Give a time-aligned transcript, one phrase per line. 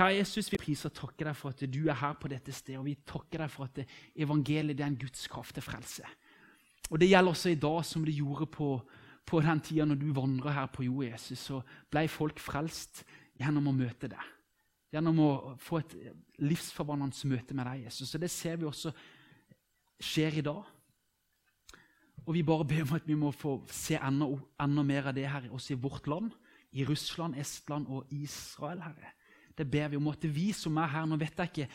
[0.00, 2.78] Kjære Jesus, vi priser og takker deg for at du er her på dette stedet.
[2.80, 3.82] Og vi takker deg for at
[4.16, 6.06] evangeliet er en Guds kraft til frelse.
[6.88, 8.68] Og Det gjelder også i dag som det gjorde på,
[9.28, 11.44] på den tida når du vandra her på jord, Jesus.
[11.44, 11.60] Så
[11.92, 13.04] ble folk frelst
[13.36, 14.32] gjennom å møte deg.
[14.88, 15.94] Gjennom å få et
[16.48, 18.14] livsforvandlende møte med deg, Jesus.
[18.16, 18.96] Og Det ser vi også
[20.00, 20.64] skjer i dag.
[22.24, 24.32] Og vi bare ber om at vi må få se enda,
[24.64, 26.32] enda mer av det her også i vårt land.
[26.72, 29.18] I Russland, Estland og Israel, Herre.
[29.60, 31.70] Det ber vi om at vi som er her Nå vet jeg ikke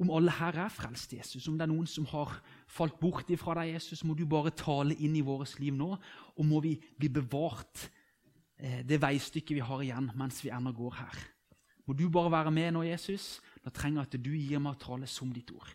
[0.00, 1.46] om alle her er frelst, Jesus.
[1.48, 2.34] Om det er noen som har
[2.68, 5.94] falt bort ifra deg, Jesus, må du bare tale inn i vårt liv nå.
[6.36, 7.86] Og må vi bli bevart
[8.60, 11.24] eh, det veistykket vi har igjen mens vi ennå går her.
[11.88, 13.38] Må du bare være med nå, Jesus.
[13.64, 15.72] Da trenger jeg at du gir meg å tale som ditt ord.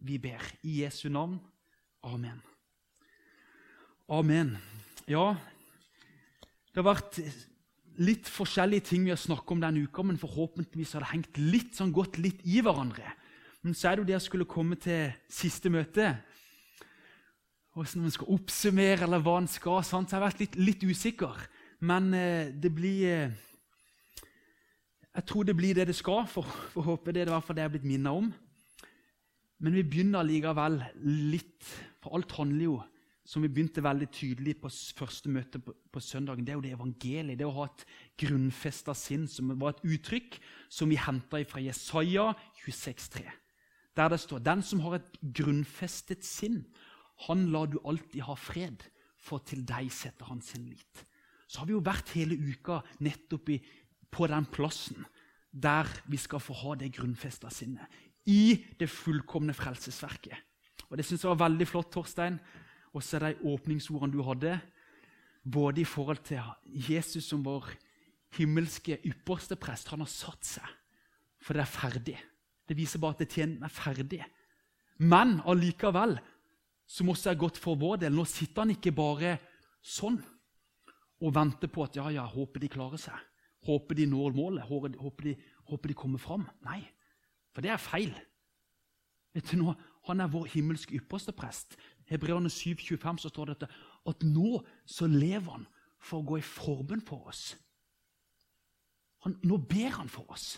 [0.00, 1.40] Vi ber i Jesu navn.
[2.06, 2.38] Amen.
[4.10, 4.54] Amen.
[5.10, 5.34] Ja,
[6.70, 7.18] det har vært
[8.00, 11.76] litt forskjellige ting vi har snakket om denne uka, men forhåpentligvis har det hengt litt
[11.76, 13.04] sånn godt litt i hverandre.
[13.60, 16.14] Men så er det jo det jeg skulle komme til siste møte.
[17.76, 19.82] Hvordan man skal oppsummere, eller hva en skal.
[19.84, 20.08] Sant?
[20.08, 21.44] Så jeg har vært litt, litt usikker.
[21.84, 23.38] Men eh, det blir eh,
[25.10, 26.24] Jeg tror det blir det det skal.
[26.30, 28.32] For, for håpe det er i hvert fall det jeg er blitt minnet om.
[29.60, 31.68] Men vi begynner likevel litt,
[32.00, 32.78] for alt handler jo
[33.30, 36.72] som vi begynte veldig tydelig på første møte på, på søndagen, det er jo det
[36.74, 37.38] evangeliet.
[37.38, 37.84] Det å ha et
[38.18, 42.32] grunnfesta sinn, som var et uttrykk som vi henta fra Jesaja
[42.64, 43.22] 26,3.
[43.94, 46.64] Der det står Den som har et grunnfestet sinn,
[47.28, 48.82] han lar du alltid ha fred,
[49.20, 51.04] for til deg setter han sin lit.
[51.46, 53.60] Så har vi jo vært hele uka nettopp i,
[54.10, 55.04] på den plassen
[55.50, 57.86] der vi skal få ha det grunnfesta sinnet.
[58.26, 60.34] I det fullkomne frelsesverket.
[60.90, 62.40] Og Det syns jeg var veldig flott, Torstein
[62.94, 64.58] og så de åpningsordene du hadde,
[65.44, 66.42] både i forhold til
[66.90, 67.68] Jesus som vår
[68.36, 69.88] himmelske ypperste prest.
[69.92, 70.74] Han har satt seg,
[71.40, 72.18] for det er ferdig.
[72.68, 74.20] Det viser bare at det tjenesten er ferdig.
[75.00, 76.18] Men allikevel,
[76.90, 79.38] som også er godt for vår del, nå sitter han ikke bare
[79.80, 80.18] sånn
[81.20, 83.16] og venter på at ja, ja, håper de klarer seg.
[83.66, 84.64] Håper de når målet.
[84.64, 85.34] Håper de,
[85.68, 86.46] håper de kommer fram.
[86.64, 86.80] Nei,
[87.52, 88.12] for det er feil.
[89.36, 89.74] Vet du nå,
[90.08, 91.76] Han er vår himmelske ypperste prest.
[92.10, 93.68] Hebreerne 7,25 så står det
[94.10, 95.66] at nå så lever han
[96.00, 97.54] for å gå i forbønn for oss.
[99.26, 100.54] Han, nå ber han for oss.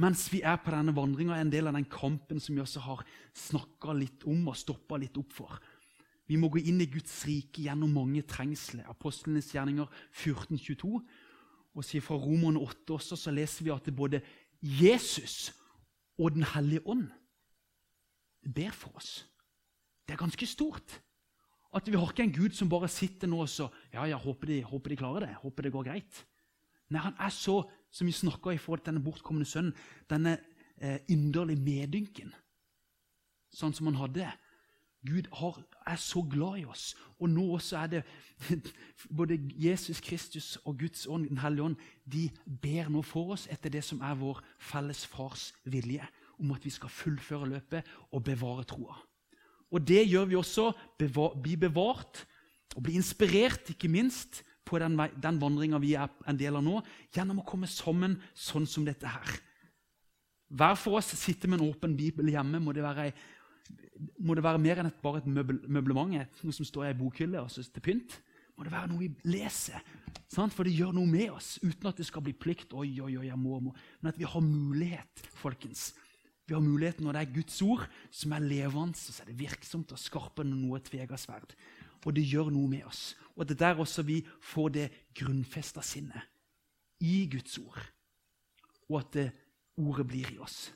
[0.00, 3.02] Mens vi er på denne vandringa, en del av den kampen som vi også har
[3.36, 5.56] snakka litt om og stoppa litt opp for.
[6.26, 8.86] Vi må gå inn i Guds rike gjennom mange trengsler.
[8.90, 11.00] Apostlenes gjerninger 1422.
[11.76, 14.22] Og sier fra Romerne 8 også, så leser vi at både
[14.60, 15.52] Jesus
[16.16, 17.10] og Den hellige ånd
[18.54, 19.26] ber for oss.
[20.06, 21.00] Det er ganske stort.
[21.74, 24.46] At vi har ikke en Gud som bare sitter nå og så Ja, ja, håper
[24.46, 25.34] de, håper de klarer det.
[25.42, 26.24] Håper det går greit.
[26.90, 29.74] Nei, han er så, som vi snakka i forhold til denne bortkomne sønnen,
[30.10, 30.36] denne
[30.78, 32.30] eh, inderlige medynken,
[33.50, 34.28] sånn som han hadde.
[35.06, 36.94] Gud har, er så glad i oss.
[37.18, 38.02] Og nå også er det
[39.18, 42.30] både Jesus Kristus og Guds ånd, Den hellige ånd, de
[42.62, 46.06] ber nå for oss etter det som er vår felles fars vilje,
[46.38, 48.98] om at vi skal fullføre løpet og bevare troa.
[49.76, 50.70] Og det gjør vi også.
[50.98, 52.24] Bli bevart
[52.76, 56.80] og bli inspirert, ikke minst, på den, den vandringa vi er en del av nå,
[57.14, 59.36] gjennom å komme sammen sånn som dette her.
[60.46, 62.60] Hver for oss sitter med en åpen bibel hjemme.
[62.62, 63.10] Må det være,
[64.22, 66.98] må det være mer enn et, bare et møbel, møblement, noe som står i ei
[66.98, 68.18] bokhylle og synes det er pynt?
[68.56, 69.82] Må det være noe vi leser?
[70.32, 70.54] Sant?
[70.54, 72.74] For det gjør noe med oss, uten at det skal bli plikt.
[72.74, 73.74] Oi, oi, oi, jeg må, må.
[74.00, 75.90] Men at vi har mulighet, folkens,
[76.46, 77.82] vi har muligheten når det er Guds ord
[78.14, 81.56] som er levende, så er det virksomt og skarpere enn noe tvega sverd.
[82.06, 83.16] Og det gjør noe med oss.
[83.34, 84.20] Og det er der også vi
[84.52, 84.86] får det
[85.18, 86.22] grunnfesta sinnet
[87.02, 87.80] i Guds ord.
[88.86, 89.26] Og at det
[89.76, 90.70] ordet blir i oss.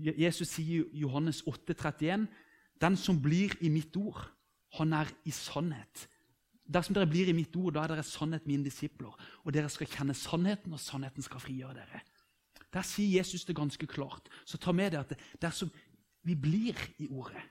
[0.00, 2.26] Jesus sier i Johannes 8, 31,
[2.80, 4.24] Den som blir i mitt ord,
[4.80, 6.08] han er i sannhet.
[6.64, 9.12] Dersom dere blir i mitt ord, da er dere sannhet mine disipler.
[9.44, 12.00] Og dere skal kjenne sannheten, og sannheten skal frigjøre dere.
[12.74, 14.28] Der sier Jesus det ganske klart.
[14.44, 15.70] Så ta med deg at dersom
[16.24, 17.42] vi blir i ordet,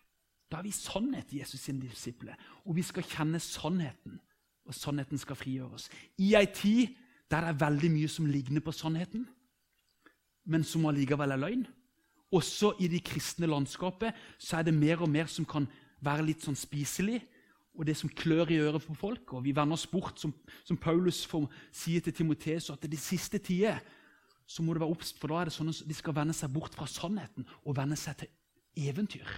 [0.52, 2.36] da er vi sannhet i Jesus sine disipler.
[2.66, 4.20] Og vi skal kjenne sannheten,
[4.66, 5.90] og sannheten skal frigjøre oss.
[6.18, 6.94] I ei tid
[7.32, 9.26] der det er veldig mye som ligner på sannheten,
[10.46, 11.64] men som allikevel er løgn.
[12.34, 15.68] Også i det kristne landskapet så er det mer og mer som kan
[16.04, 17.22] være litt sånn spiselig,
[17.74, 19.34] og det som klør i øret for folk.
[19.34, 20.34] Og vi vender oss bort, som,
[20.66, 21.24] som Paulus
[21.72, 23.80] sier til Timoteus, at det de siste tider
[24.46, 26.52] så må du være obs, for da er det sånn at de skal vende seg
[26.54, 29.30] bort fra sannheten og vende seg til eventyr.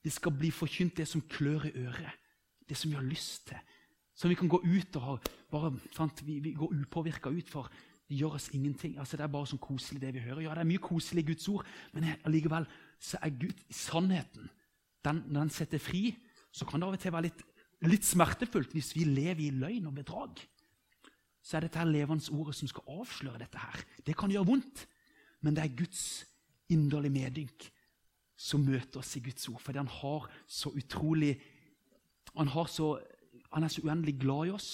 [0.00, 2.16] Det skal bli forkynt det som klør i øret,
[2.68, 3.60] det som vi har lyst til.
[4.16, 5.16] Som vi kan gå ut og ha,
[5.52, 7.68] bare, sant, vi, vi går upåvirka ut for.
[8.08, 8.98] Det gjør oss ingenting.
[8.98, 10.42] Altså, det er bare sånn koselig, det vi hører.
[10.44, 12.66] Ja, det er mye koselig i Guds ord, men allikevel
[13.00, 14.50] så er Gud sannheten.
[15.04, 16.10] Den, den setter fri,
[16.52, 17.44] så kan det av og til være litt,
[17.88, 20.42] litt smertefullt hvis vi lever i løgn og bedrag.
[21.50, 23.80] Så er dette her levende ordet som skal avsløre dette her.
[24.06, 24.84] Det kan gjøre vondt,
[25.42, 26.02] men det er Guds
[26.70, 27.64] inderlige medynk
[28.38, 29.58] som møter oss i Guds ord.
[29.58, 31.40] Fordi han har så utrolig
[32.36, 32.92] han, har så,
[33.50, 34.70] han er så uendelig glad i oss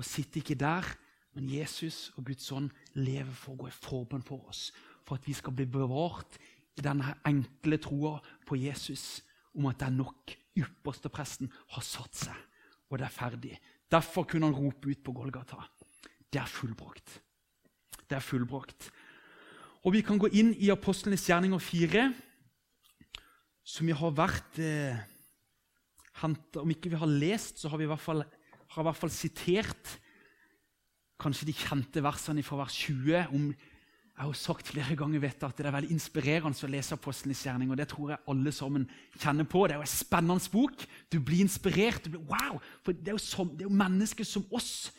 [0.00, 0.88] og sitter ikke der.
[1.36, 4.70] Men Jesus og Guds ånd lever for å gå i forbønn for oss.
[5.04, 6.38] For at vi skal bli bevart
[6.78, 8.16] i denne enkle troa
[8.48, 9.20] på Jesus
[9.52, 10.34] om at det er nok.
[10.56, 12.42] Ypperste presten har satt seg,
[12.88, 13.56] og det er ferdig.
[13.90, 15.58] Derfor kunne han rope ut på Golgata.
[16.34, 17.20] Det er fullbrakt.
[18.10, 18.90] Det er fullbrakt.
[19.84, 22.08] Og Vi kan gå inn i Apostlenes gjerninger 4,
[23.64, 24.96] som vi har vært eh,
[26.20, 29.12] hentet, Om ikke vi har lest, så har vi i hvert fall, i hvert fall
[29.12, 29.94] sitert
[31.20, 33.46] kanskje de kjente versene fra vers 20 om
[34.14, 37.70] jeg har sagt flere ganger vet at det er veldig inspirerende å lese Apostlenes gjerning.
[37.70, 38.84] og Det tror jeg alle sammen
[39.18, 39.64] kjenner på.
[39.66, 40.84] Det er jo en spennende bok.
[41.10, 42.04] Du blir inspirert.
[42.04, 42.60] Du blir, wow!
[42.86, 44.92] For det er, jo som, det er jo mennesker som oss.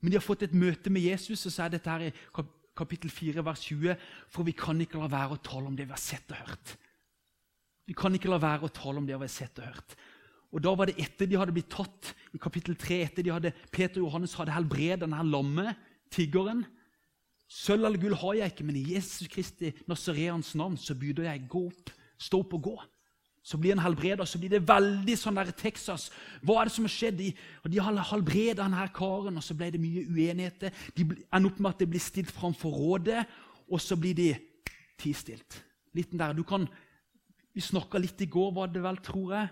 [0.00, 2.44] Men de har fått et møte med Jesus, og så er dette her i
[2.78, 3.96] kapittel 4, vers 20.
[4.30, 6.76] For vi kan ikke la være å tale om det vi har sett og hørt.
[7.88, 9.96] Vi kan ikke la være å tale om det vi har sett og hørt.
[10.52, 13.52] Og Da var det etter de hadde blitt tatt i kapittel 3, etter de hadde,
[13.72, 15.74] Peter og Johannes hadde helbredet denne lamme,
[16.12, 16.62] tiggeren.
[17.48, 21.48] Sølv eller gull har jeg ikke, men i Jesus Kristi Nazareans navn så byr jeg
[21.48, 22.76] gå opp, stå opp og gå.
[23.48, 26.10] Så blir han helbreda, så blir det veldig sånn der Texas.
[26.44, 27.16] Hva er det som har skjedd?
[27.16, 27.30] De,
[27.62, 30.74] og de helbreda denne karen, og så ble det mye uenigheter.
[30.92, 33.22] De ender opp med at det blir stilt framfor rådet,
[33.72, 34.28] og så blir de
[35.00, 35.62] tistilt.
[35.96, 36.36] Liten der.
[36.36, 36.68] Du kan,
[37.56, 39.48] Vi snakka litt i går, var det vel, tror jeg,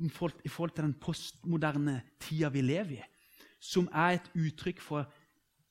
[0.00, 0.08] i
[0.48, 3.02] forhold til den postmoderne tida vi lever i,
[3.60, 5.10] som er et uttrykk for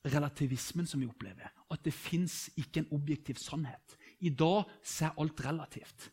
[0.06, 1.50] relativismen som vi opplever.
[1.72, 3.98] At det fins ikke en objektiv sannhet.
[4.20, 6.12] I dag så er alt relativt.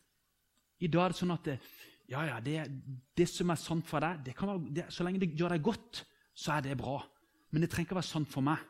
[0.79, 1.57] I dag er det sånn at det,
[2.09, 2.57] ja, ja, det,
[3.17, 6.03] det, som er sant for deg, være, det, så lenge det gjør deg godt,
[6.33, 6.97] så er det bra.
[7.51, 8.61] Men det trenger ikke å være sant for meg.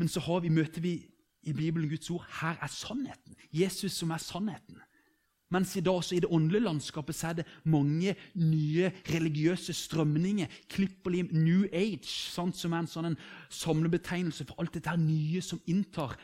[0.00, 0.94] Men så vi, møter vi
[1.42, 2.24] i Bibelen Guds ord.
[2.40, 3.36] Her er sannheten.
[3.52, 4.80] Jesus som er sannheten.
[5.50, 10.46] Mens i dag også i det åndelige landskapet så er det mange nye religiøse strømninger.
[10.70, 13.18] Klipp og lim, New Age, sant, som er en sånn
[13.50, 16.14] samlebetegnelse for alt dette nye som inntar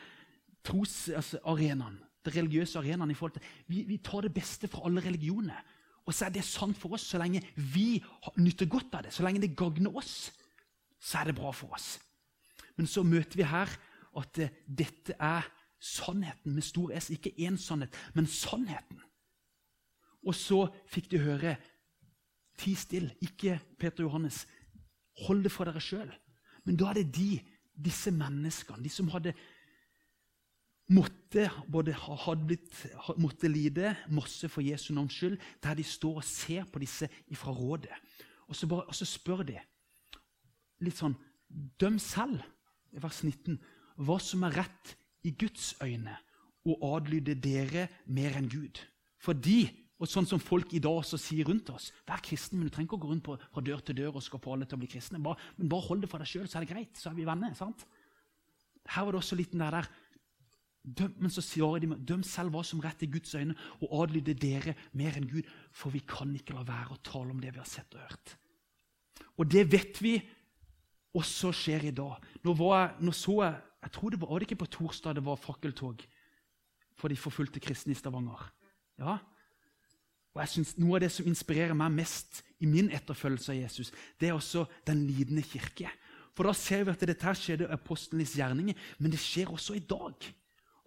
[0.67, 1.99] trosarenaen.
[1.99, 5.59] Altså, det religiøse arenaen i forhold til, vi, vi, tar det beste fra alle religioner.
[6.07, 7.43] Og så er det sant for oss så lenge
[7.73, 7.99] vi
[8.39, 9.13] nyter godt av det.
[9.15, 10.31] Så lenge det gagner oss,
[10.99, 11.97] så er det bra for oss.
[12.77, 13.71] Men så møter vi her
[14.17, 15.47] at uh, dette er
[15.79, 17.11] sannheten med stor S.
[17.13, 19.01] Ikke én sannhet, men sannheten.
[20.27, 21.57] Og så fikk de høre
[22.57, 24.47] Ti still, ikke Peter Johannes.
[25.27, 26.09] Hold det for dere sjøl.
[26.65, 27.37] Men da er det de,
[27.85, 29.35] disse menneskene, de som hadde
[30.93, 32.75] måtte, både hadde blitt,
[33.19, 37.51] måtte lide masse for Jesu navns skyld, der de står og ser på disse fra
[37.51, 37.95] rådet.
[38.47, 39.57] Og så, bare, og så spør de
[40.83, 41.17] litt sånn
[41.79, 42.41] Døm selv,
[42.91, 43.55] vers 19,
[44.03, 46.17] hva som er rett i Guds øyne,
[46.67, 48.81] og adlyde dere mer enn Gud.
[49.23, 49.61] Fordi
[49.97, 51.87] og sånn som folk i dag også sier rundt oss.
[52.05, 54.25] Vær kristen, men du trenger ikke å gå rundt på, fra dør til dør og
[54.25, 55.21] skal få alle til å bli kristne.
[55.23, 56.99] Bare, men bare hold det for deg sjøl, så er det greit.
[56.99, 57.55] Så er vi venner.
[57.57, 57.87] sant?
[58.93, 59.89] Her var det også litt den der, der,
[60.87, 64.33] døm, Men så svarer de døm selv hva som rett i Guds øyne, og adlyde
[64.33, 65.47] dere mer enn Gud.
[65.71, 68.37] For vi kan ikke la være å tale om det vi har sett og hørt.
[69.37, 70.17] Og det vet vi
[71.17, 72.23] også skjer i dag.
[72.43, 75.25] Nå, jeg, nå så jeg jeg tror det var, var det ikke på torsdag det
[75.25, 76.01] var fakkeltog
[76.97, 78.41] for de forfulgte kristne i Stavanger.
[78.97, 79.19] Ja,
[80.33, 83.91] og jeg synes Noe av det som inspirerer meg mest i min etterfølgelse av Jesus,
[84.19, 85.91] det er også den lidende kirke.
[86.37, 89.85] For da ser vi at dette skjedde i apostelens gjerninger, men det skjer også i
[89.85, 90.27] dag.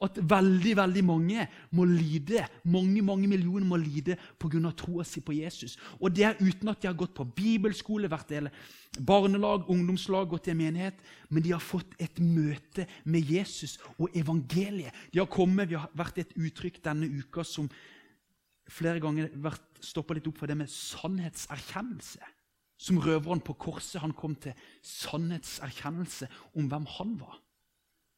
[0.00, 1.44] At veldig veldig mange
[1.76, 4.72] må lide, mange mange millioner må lide pga.
[4.72, 5.76] troa si på Jesus.
[6.00, 8.48] Og det er uten at de har gått på bibelskole, vært del
[8.98, 10.96] barnelag, ungdomslag, gått i en menighet.
[11.28, 14.94] Men de har fått et møte med Jesus og evangeliet.
[15.12, 17.68] De har kommet, Vi har vært et uttrykk denne uka som
[18.70, 22.20] flere ganger vært stoppa litt opp for det med sannhetserkjennelse.
[22.80, 27.36] Som røveren på korset han kom til sannhetserkjennelse om hvem han var,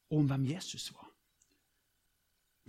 [0.09, 1.12] og om hvem Jesus var.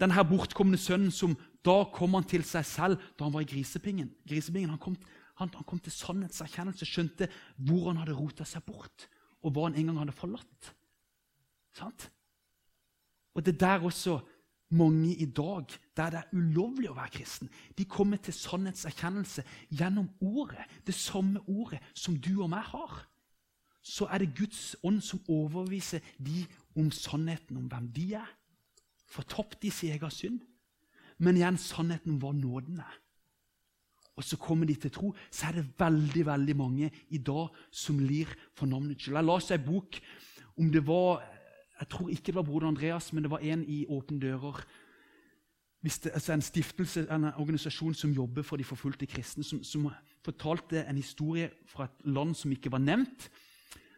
[0.00, 4.10] Denne bortkomne sønnen som da kom han til seg selv da han var i grisepingen.
[4.26, 4.96] grisepingen han, kom,
[5.38, 9.08] han, han, kom, til sannhetserkjennelse, skjønte hvor han hadde rota seg bort,
[9.42, 10.74] og hva han en gang hadde forlatt.
[11.74, 12.08] Sant?
[13.34, 14.20] Og det der også
[14.74, 17.50] mange i dag der det er ulovlig å være kristen.
[17.78, 23.04] De kommer til sannhetserkjennelse gjennom ordet, det samme ordet som du og meg har.
[23.84, 26.46] så er det Guds ånd som overbeviser de
[26.76, 28.30] om sannheten om hvem de er.
[29.14, 30.42] Fortapt i sin egen synd.
[31.22, 32.82] Men igjen sannheten var nådende.
[32.82, 33.02] nåden.
[34.16, 37.98] Og så kommer de til tro, så er det veldig veldig mange i dag som
[37.98, 39.18] lir for navnets skyld.
[39.18, 40.00] Jeg leste en bok
[40.56, 41.30] om det var
[41.80, 44.60] Jeg tror ikke det var broder Andreas, men det var en i Åpne dører.
[45.82, 49.90] Det, altså en stiftelse, en organisasjon som jobber for de forfulgte kristne, som, som
[50.24, 53.26] fortalte en historie fra et land som ikke var nevnt.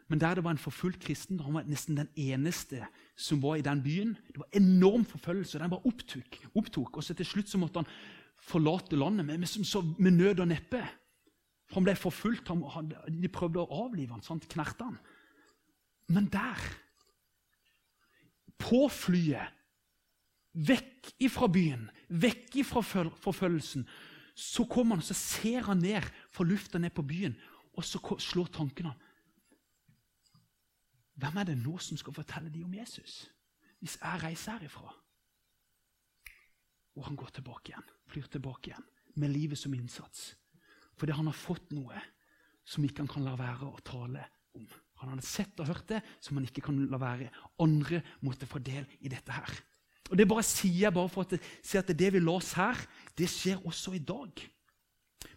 [0.09, 1.41] Men der det var en forfulgt kristen.
[1.41, 2.87] Han var nesten den eneste
[3.17, 4.15] som var i den byen.
[4.29, 5.59] Det var enorm forfølgelse.
[5.59, 6.39] Den bare opptok.
[6.55, 6.97] opptok.
[6.97, 7.91] Og så til slutt så måtte han
[8.39, 10.85] forlate landet med, med, med nød og neppe.
[11.75, 12.49] Han ble forfulgt.
[12.49, 14.47] Han, han, de prøvde å avlive han, sant?
[14.49, 14.99] knerte han.
[16.15, 16.61] Men der,
[18.63, 19.51] på flyet,
[20.55, 23.83] vekk ifra byen, vekk ifra forfølgelsen,
[24.37, 27.35] så kommer han så ser han ned fra lufta ned på byen,
[27.77, 29.03] og så slår tankene han.
[31.17, 33.27] Hvem er det nå som skal fortelle dem om Jesus?
[33.81, 34.93] Hvis jeg reiser herifra?
[36.97, 40.35] Og han går tilbake igjen, flyr tilbake igjen med livet som innsats.
[40.97, 42.01] Fordi han har fått noe
[42.67, 44.25] som ikke han kan la være å tale
[44.57, 44.67] om.
[45.01, 47.29] Han hadde sett og hørt det som han ikke kan la være.
[47.61, 49.53] Andre måtte få del i dette her.
[50.11, 52.79] Og Det bare sier jeg bare for å si at det vi lås her,
[53.19, 54.45] det skjer også i dag.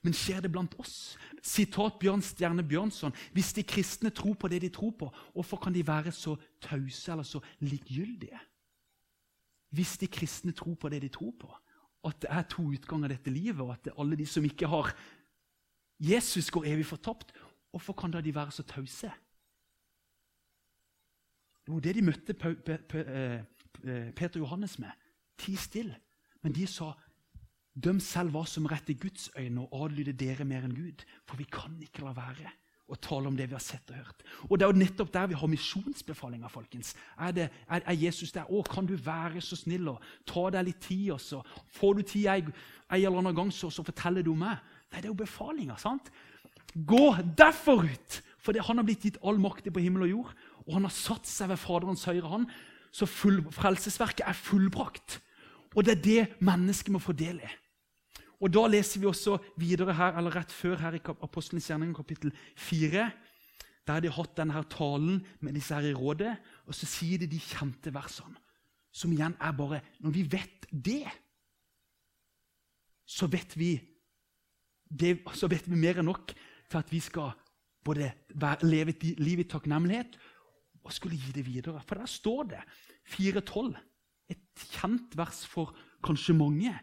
[0.01, 1.17] Men skjer det blant oss?
[1.41, 3.15] Sitat Bjørn Stjerne Bjørnson.
[3.35, 7.11] Hvis de kristne tror på det de tror på, hvorfor kan de være så tause
[7.11, 8.39] eller så likegyldige?
[9.69, 11.51] Hvis de kristne tror på det de tror på,
[12.07, 14.93] at det er to utganger av dette livet, og at alle de som ikke har
[15.99, 17.33] Jesus, går evig fortapt,
[17.71, 19.11] hvorfor kan da de være så tause?
[21.67, 23.43] Var det de møtte eh,
[24.15, 24.91] Peter Johannes med.
[25.37, 25.95] Ti stille.
[26.41, 26.93] Men de sa
[27.79, 31.05] Døm selv hva som rett i Guds øyne, og adlyde dere mer enn Gud.
[31.27, 32.51] For vi kan ikke la være
[32.89, 34.23] å tale om det vi har sett og hørt.
[34.49, 36.49] Og Det er jo nettopp der vi har misjonsbefalinga.
[36.49, 36.95] folkens.
[37.17, 38.49] Er, det, er, er Jesus der?
[38.49, 41.11] Å, kan du være så snill og ta deg litt tid?
[41.13, 41.43] og så
[41.77, 42.53] Får du tid en,
[42.89, 44.57] eller annen gang, så, så forteller du meg.
[44.89, 45.77] Nei, det er jo befalinga.
[45.77, 46.09] sant?
[46.73, 48.21] Gå derfor ut!
[48.39, 50.35] For det, han har blitt gitt all makt på himmel og jord.
[50.65, 52.49] Og han har satt seg ved Faderens høyre hånd.
[52.91, 55.19] Så full, frelsesverket er fullbrakt.
[55.75, 57.49] Og det er det mennesket må få del i.
[58.39, 62.31] Og Da leser vi også videre her, eller rett før her i Apostelens gjerning, kapittel
[62.55, 63.09] 4.
[63.87, 67.19] Der har de hatt denne her talen med disse her i rådet, og så sier
[67.19, 68.37] de de kjente versene.
[68.91, 71.05] Som igjen er bare Når vi vet det,
[73.05, 73.75] så vet vi
[74.89, 76.33] det, så vet vi mer enn nok
[76.69, 77.33] til at vi skal
[77.85, 78.11] både
[78.63, 80.17] leve et liv i takknemlighet
[80.83, 81.81] og skulle gi det videre.
[81.85, 82.61] For der står det
[83.09, 83.75] 4.12,
[84.29, 86.73] et kjent vers for kanskje mange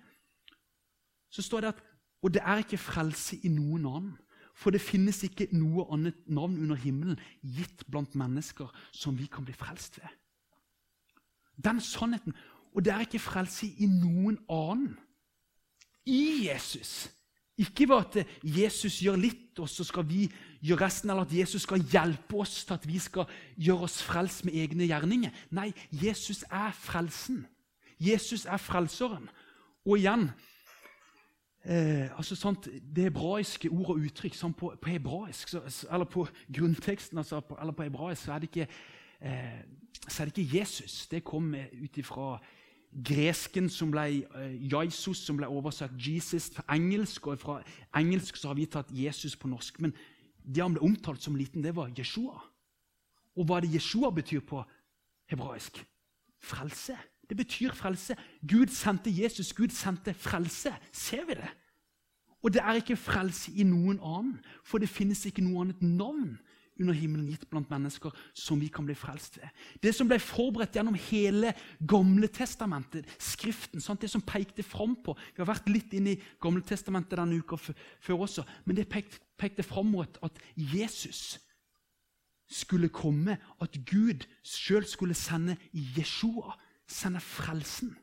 [1.30, 1.82] så står det at
[2.24, 4.14] Og det er ikke frelse i noen annen.
[4.56, 9.44] For det finnes ikke noe annet navn under himmelen gitt blant mennesker som vi kan
[9.44, 10.08] bli frelst ved.
[11.60, 12.34] Den sannheten.
[12.74, 14.96] Og det er ikke frelse i noen annen.
[16.06, 17.10] I Jesus.
[17.56, 20.26] Ikke ved at Jesus gjør litt, og så skal vi
[20.60, 24.44] gjøre resten, eller at Jesus skal hjelpe oss til at vi skal gjøre oss frelst
[24.44, 25.32] med egne gjerninger.
[25.56, 27.46] Nei, Jesus er frelsen.
[28.00, 29.30] Jesus er frelseren.
[29.88, 30.28] Og igjen
[31.66, 36.26] eh, altså sant, Det hebraiske ord og uttrykk sant, på, på, hebraisk, så, eller på
[36.52, 38.68] grunnteksten altså, på, eller på hebraisk, så er det ikke,
[39.20, 39.58] eh,
[40.18, 41.06] er det ikke Jesus.
[41.06, 42.38] Det kom ut ifra
[43.04, 47.26] gresken som ble eh, Jesus, som ble oversatt Jesus fra engelsk.
[47.26, 47.60] Og fra
[47.96, 49.80] engelsk så har vi tatt Jesus på norsk.
[49.80, 49.94] Men
[50.46, 52.38] det han ble omtalt som liten, det var Jeshua.
[53.36, 54.62] Og hva det Jeshua betyr på
[55.30, 55.82] hebraisk?
[56.40, 56.96] Frelse.
[57.28, 58.16] Det betyr frelse.
[58.48, 60.74] Gud sendte Jesus, Gud sendte frelse.
[60.92, 61.48] Ser vi det?
[62.42, 66.36] Og det er ikke frelse i noen annen, for det finnes ikke noe annet navn
[66.80, 69.48] under himmelen gitt blant mennesker som vi kan bli frelst ved.
[69.82, 71.54] Det som ble forberedt gjennom hele
[71.88, 74.02] Gamle testamentet, Skriften, sant?
[74.04, 77.56] det som pekte fram på Vi har vært litt inne i Gamle testamentet denne uka
[77.58, 81.40] før også, men det pekte, pekte fram mot at Jesus
[82.46, 86.54] skulle komme, at Gud sjøl skulle sende Jeshua
[86.88, 87.96] sender frelsen.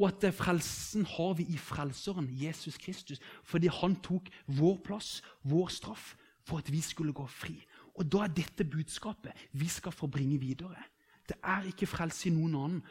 [0.00, 5.68] Og at frelsen har vi i Frelseren, Jesus Kristus, fordi han tok vår plass, vår
[5.68, 6.14] straff,
[6.46, 7.58] for at vi skulle gå fri.
[7.94, 10.78] Og Da er dette budskapet vi skal få bringe videre.
[11.28, 12.82] Det er ikke frelse i noen annen.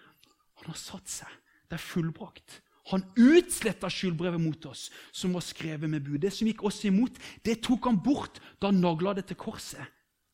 [0.62, 1.32] Han har satt seg.
[1.70, 2.62] Det er fullbrakt.
[2.92, 6.22] Han utsletta skyldbrevet mot oss, som var skrevet med bud.
[6.22, 9.86] Det som gikk oss imot, det tok han bort da han nagla det til korset.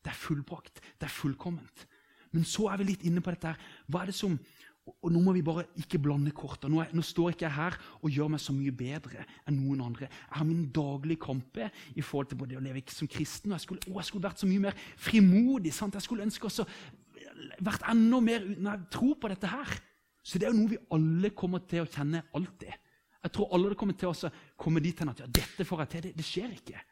[0.04, 0.80] Det er fullbrakt.
[1.00, 1.86] Det er fullkomment.
[2.36, 3.74] Men så er vi litt inne på dette her.
[3.88, 4.38] Hva er det som
[5.02, 6.68] Og Nå må vi bare ikke blande korta.
[6.70, 10.06] Nå, nå, står ikke jeg her og gjør meg så mye bedre enn noen andre.
[10.06, 13.64] Jeg har min daglige kampe i forhold til både å leve som kristen og jeg
[13.64, 15.74] skulle, å, jeg skulle vært så mye mer frimodig.
[15.74, 15.98] Sant?
[15.98, 16.68] Jeg skulle ønske også
[17.66, 19.74] vært enda mer uten jeg tror på dette her.
[20.26, 22.82] Så det er jo noe vi alle kommer til å kjenne alltid.
[23.26, 25.92] Jeg tror alle det kommer til å komme dit hen at ja, dette får jeg
[25.92, 26.06] til.
[26.06, 26.82] Det, det skjer ikke.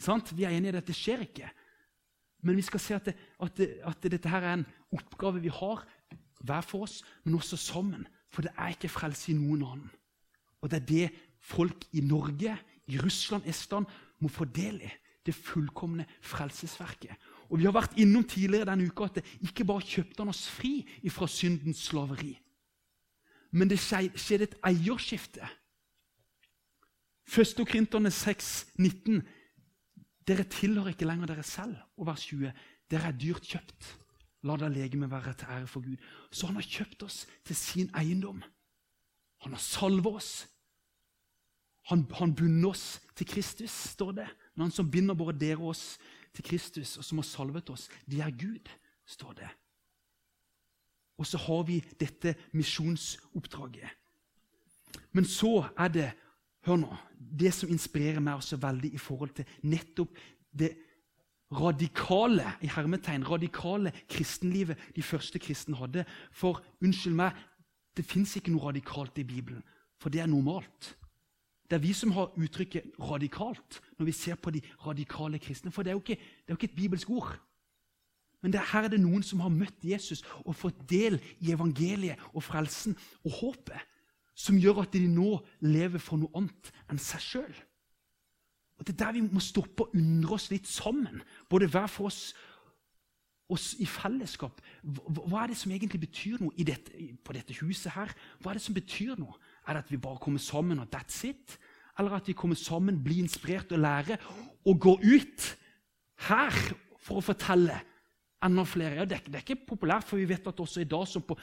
[0.00, 0.32] Sant?
[0.36, 0.84] Vi er enige i det.
[0.88, 1.50] Det skjer ikke.
[2.42, 5.52] Men vi skal se at, det, at, det, at dette her er en oppgave vi
[5.52, 5.86] har
[6.44, 8.06] hver for oss, men også sammen.
[8.30, 9.90] For det er ikke frelse i noen annen.
[10.60, 11.08] Og det er det
[11.40, 13.86] folk i Norge, i Russland, Estland
[14.20, 14.90] må få del i.
[15.26, 17.16] Det fullkomne frelsesverket.
[17.50, 20.46] Og Vi har vært innom tidligere denne uka at det ikke bare kjøpte han oss
[20.50, 22.36] fri fra syndens slaveri,
[23.50, 25.46] men det skjedde et eierskifte.
[27.26, 27.54] 1.
[27.66, 29.22] Korinterne 6, 19.
[30.26, 31.76] Dere tilhører ikke lenger dere selv.
[31.96, 32.52] Og vers 20.
[32.90, 33.92] Dere er dyrt kjøpt.
[34.46, 35.96] La da legemet være til ære for Gud.
[36.30, 38.42] Så han har kjøpt oss til sin eiendom.
[39.44, 40.32] Han har salvet oss.
[41.90, 44.26] Han, han bundet oss til Kristus, står det.
[44.54, 45.98] Men han som binder både dere og oss
[46.34, 48.68] til Kristus, og som har salvet oss, de er Gud,
[49.06, 49.48] står det.
[51.16, 53.88] Og så har vi dette misjonsoppdraget.
[55.12, 56.10] Men så er det
[56.66, 60.18] hør nå, det som inspirerer meg også veldig i forhold til nettopp
[60.56, 60.72] det
[61.52, 66.04] radikale i hermetegn, radikale kristenlivet de første kristne hadde.
[66.34, 67.36] For unnskyld meg,
[67.96, 69.62] det fins ikke noe radikalt i Bibelen,
[70.00, 70.96] for det er normalt.
[71.66, 75.72] Det er vi som har uttrykket 'radikalt' når vi ser på de radikale kristne.
[75.72, 77.40] For det er jo ikke, er jo ikke et bibelsk ord.
[78.42, 82.18] Men det, her er det noen som har møtt Jesus og fått del i evangeliet
[82.34, 83.80] og frelsen og håpet,
[84.36, 87.56] som gjør at de nå lever for noe annet enn seg sjøl.
[88.84, 92.34] Det er der vi må stoppe og undre oss litt sammen, både hver for oss
[93.52, 94.58] oss i fellesskap.
[94.82, 96.90] Hva er det som egentlig betyr noe dette,
[97.22, 98.10] på dette huset her?
[98.42, 99.36] Hva er det som betyr noe?
[99.66, 101.54] Er det at vi bare kommer sammen og that's it?
[101.96, 104.18] Eller at vi kommer sammen, blir inspirert og lærer
[104.66, 105.46] og går ut
[106.26, 106.58] her
[106.98, 107.78] for å fortelle
[108.44, 108.98] enda flere?
[108.98, 111.38] Ja, det, er, ikke populært, for vi vet at også i dag som på,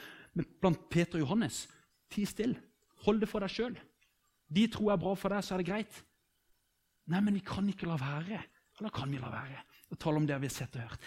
[0.60, 1.64] blant Peter og Johannes
[2.12, 2.60] Ti stille.
[3.04, 3.76] Hold det for deg sjøl.
[4.54, 6.02] De tror jeg er bra for deg, så er det greit.
[7.10, 8.40] Nei, men vi kan ikke la være.
[8.78, 9.62] Eller kan vi la være?
[9.94, 11.06] å tale om det vi har sett og hørt.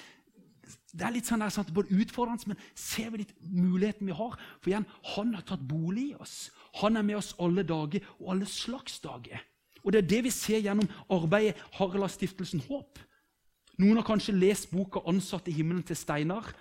[0.67, 4.35] Det er litt sånn der, sant, både utfordrende, men ser vi litt muligheten vi har?
[4.59, 6.49] For igjen, Han har tatt bolig i oss.
[6.81, 9.43] Han er med oss alle dager og alle slags dager.
[9.83, 12.99] Og Det er det vi ser gjennom arbeidet Harald-stiftelsen Håp.
[13.79, 16.51] Noen har kanskje lest boka 'Ansatt i himmelen' til Steinar.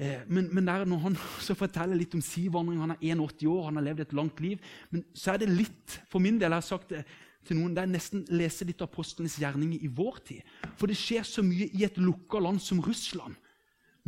[0.00, 3.48] Eh, men, men der, når han så forteller litt om sin vandring Han er 81
[3.52, 4.62] år, han har levd et langt liv.
[4.90, 7.04] Men så er det litt, for min del, jeg har sagt det,
[7.46, 7.74] til noen.
[7.76, 10.56] Det er nesten lese litt apostlenes gjerninger i vår tid.
[10.80, 13.36] For det skjer så mye i et lukka land som Russland.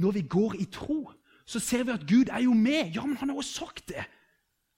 [0.00, 1.04] Når vi går i tro,
[1.44, 2.94] så ser vi at Gud er jo med.
[2.96, 4.06] Ja, men han har jo sagt det.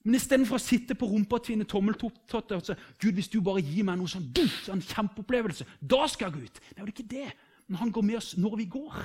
[0.04, 3.86] Men istedenfor å sitte på rumpa og tvinne tommeltotter si Gud, hvis du bare gir
[3.88, 4.26] meg noe sånn,
[4.66, 6.60] sånn kjempeopplevelse, da skal jeg ut.
[6.74, 7.28] Nei, det er ikke det.
[7.70, 8.98] Men han går med oss når vi går,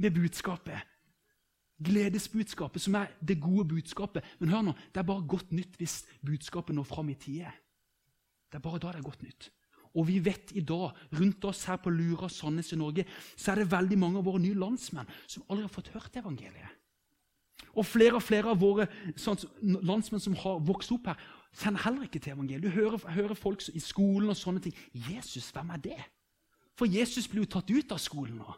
[0.00, 0.89] med budskapet.
[1.84, 4.24] Gledesbudskapet, som er det gode budskapet.
[4.38, 7.52] Men hør nå, det er bare godt nytt hvis budskapet når fram i tide.
[8.50, 9.50] Det er bare da det er godt nytt.
[9.98, 13.04] Og vi vet i dag, rundt oss her på Lura og Sandnes i Norge,
[13.36, 16.76] så er det veldig mange av våre nye landsmenn som aldri har fått hørt evangeliet.
[17.74, 18.86] Og flere og flere av våre
[19.18, 21.18] sånn, landsmenn som har vokst opp her,
[21.58, 22.64] kjenner heller ikke til evangeliet.
[22.66, 24.74] Du hører, hører, folk i skolen og sånne ting.
[24.94, 26.00] Jesus, hvem er det?
[26.78, 28.56] For Jesus blir jo tatt ut av skolen nå.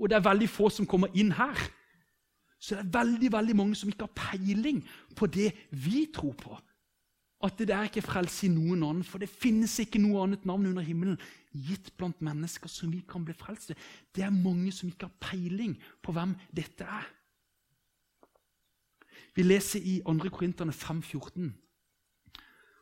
[0.00, 1.56] Og det er veldig få som kommer inn her.
[2.60, 4.82] Så det er veldig, veldig mange som ikke har peiling
[5.16, 6.58] på det vi tror på
[7.40, 10.66] at det der ikke frelse i noen annen, for det finnes ikke noe annet navn
[10.68, 11.16] under himmelen
[11.50, 13.80] gitt blant mennesker som vi kan bli frelst ved.
[14.12, 17.08] Det er mange som ikke har peiling på hvem dette er.
[19.34, 20.28] Vi leser i 2.
[20.28, 21.48] Korinterne 5,14.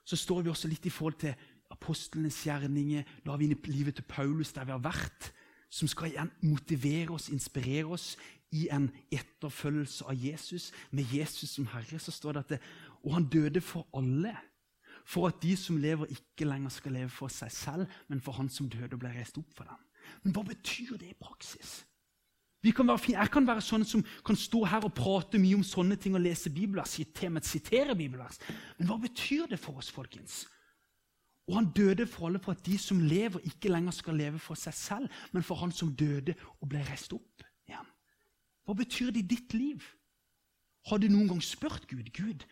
[0.05, 1.35] Så står vi også litt i forhold til
[1.71, 3.05] apostlenes gjerninger.
[3.27, 5.33] har vi inn i livet til Paulus, der vi har vært,
[5.71, 8.17] som skal igjen motivere oss, inspirere oss
[8.53, 10.71] i en etterfølgelse av Jesus.
[10.91, 12.61] Med Jesus som Herre så står det at det,
[13.05, 14.37] Og han døde for alle
[15.09, 18.51] for at de som lever, ikke lenger skal leve for seg selv, men for Han
[18.53, 19.85] som døde og ble reist opp for dem.
[20.25, 21.85] Men hva betyr det i praksis?
[22.75, 26.17] Kan jeg kan være sånn som kan stå her og prate mye om sånne ting
[26.19, 28.41] og lese bibelvers, sitere bibelvers.
[28.77, 30.43] Men hva betyr det for oss, folkens?
[31.49, 34.59] Og han døde for alle for at de som lever, ikke lenger skal leve for
[34.59, 37.47] seg selv, men for han som døde og ble reist opp.
[38.69, 39.85] Hva betyr det i ditt liv?
[40.91, 42.45] Har du noen gang spurt Gud Gud,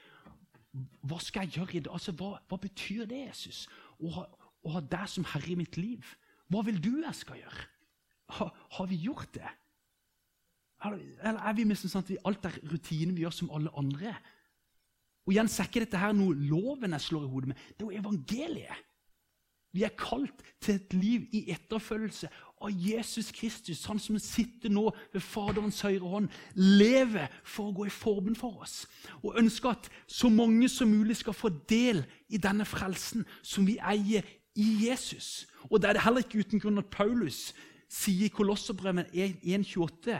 [1.04, 1.92] hva skal jeg gjøre i dag?
[1.92, 3.66] Altså, hva, hva betyr det, Jesus?
[4.00, 4.24] Å ha,
[4.64, 6.08] å ha deg som herre i mitt liv?
[6.52, 7.68] Hva vil du jeg skal gjøre?
[8.38, 8.48] Ha,
[8.78, 9.52] har vi gjort det?
[10.86, 14.16] Eller er vi liksom sånn at vi, alt er rutine vi gjør som alle andre?
[15.26, 17.62] Og igjen så er ikke dette her noe loven jeg slår i hodet med.
[17.74, 18.84] Det er jo evangeliet.
[19.76, 24.88] Vi er kalt til et liv i etterfølgelse av Jesus Kristus, han som sitter nå
[25.12, 28.84] ved Faderens høyre hånd, lever for å gå i forbund for oss.
[29.22, 33.76] Og ønsker at så mange som mulig skal få del i denne frelsen som vi
[33.76, 34.24] eier
[34.56, 35.44] i Jesus.
[35.68, 37.50] Og det er det heller ikke uten grunn at Paulus
[37.92, 40.16] sier i Kolosserbrevet 1,28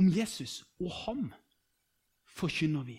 [0.00, 1.24] om Jesus og ham
[2.32, 2.96] forkynner vi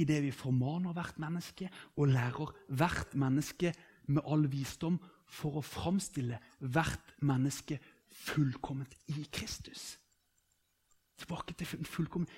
[0.00, 1.68] idet vi formaner hvert menneske
[2.00, 3.74] og lærer hvert menneske
[4.08, 4.96] med all visdom
[5.32, 7.78] for å framstille hvert menneske
[8.12, 9.96] fullkomment i Kristus.
[11.18, 12.28] Tilbake til fullkommen,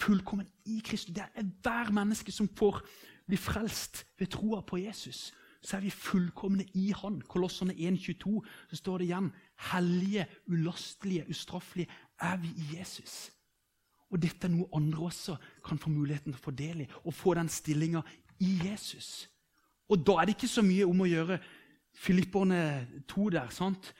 [0.00, 1.14] fullkommen i Kristus.
[1.14, 2.80] Det er hver menneske som får
[3.28, 5.30] bli frelst ved troa på Jesus.
[5.60, 7.20] Så er vi fullkomne i Han.
[7.28, 9.28] Kolossene 1,22 så står det igjen
[9.70, 13.28] hellige, ulastelige, ustraffelige er vi i Jesus.
[14.10, 16.88] Og dette er noe andre også kan få muligheten til å få del i.
[17.04, 18.02] Å få den stillinga
[18.40, 19.28] i Jesus.
[19.90, 21.38] Og da er det ikke så mye om å gjøre
[21.94, 23.50] Filipperne 2 der.
[23.50, 23.94] sant?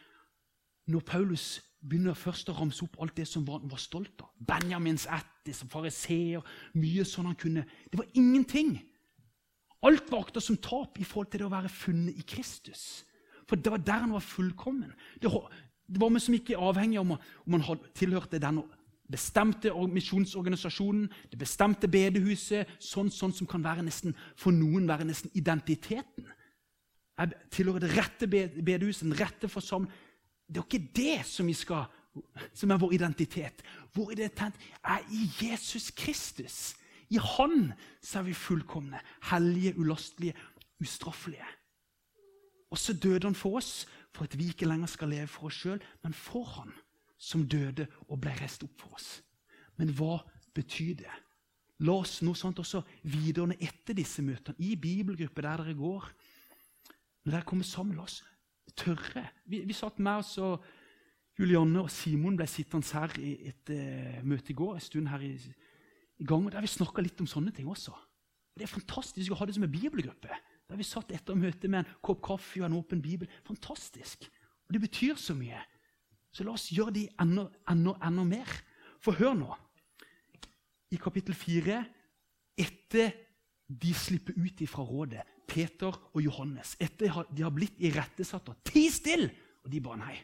[0.87, 4.31] Når Paulus begynner først å ramse opp alt det som han var stolt av.
[4.37, 6.44] Benjamins ætt, fariseer,
[6.76, 7.64] mye sånn han kunne.
[7.90, 8.76] Det var ingenting.
[9.83, 13.07] Alt var akta som tap i forhold til det å være funnet i Kristus.
[13.48, 14.92] For det var der han var fullkommen.
[15.22, 18.61] Det, var vi som ikke avhengig av om, om han tilhørte den
[19.11, 25.33] bestemte misjonsorganisasjonen, det bestemte bedehuset, sånn, sånn som kan være nesten, for noen være nesten
[25.35, 26.29] identiteten.
[27.20, 29.92] Jeg tilhører det rette bedehuset, den rette forsamling.
[30.48, 31.85] Det er ikke det som, skal,
[32.56, 33.62] som er vår identitet.
[33.94, 36.74] Vår identitet er i Jesus Kristus.
[37.11, 40.35] I Han så er vi fullkomne, hellige, ulastelige,
[40.80, 41.46] ustraffelige.
[42.70, 45.59] Og så døde han for oss for at vi ikke lenger skal leve for oss
[45.61, 46.72] sjøl, men for Han
[47.20, 49.18] som døde og ble reist opp for oss.
[49.76, 50.22] Men hva
[50.56, 51.16] betyr det?
[51.85, 56.09] La oss noe sånt også videre etter disse møtene, i bibelgrupper der dere går.
[57.31, 58.25] Når dere kommer sammen, la oss
[58.75, 59.23] tørre.
[59.47, 60.64] Vi, vi satt med oss, og
[61.38, 65.23] Julianne og Simon ble sittende her i et uh, møte i går, en stund her
[65.23, 65.37] i,
[66.19, 67.95] i gang, der vi snakka litt om sånne ting også.
[68.59, 70.40] Det er fantastisk å ha det som en bibelgruppe.
[70.66, 73.31] Der vi satt etter møtet med en kopp kaffe og en åpen bibel.
[73.47, 74.27] Fantastisk.
[74.66, 75.62] Og det betyr så mye.
[76.35, 78.59] Så la oss gjøre det enda, enda, enda mer.
[79.07, 79.55] For hør nå.
[80.90, 81.79] I kapittel 4,
[82.59, 83.14] etter
[83.71, 88.86] de slipper ut fra rådet, Peter og Johannes, etter de har blitt irettesatt og ti
[88.92, 89.30] stille,
[89.64, 90.16] og de bare nei.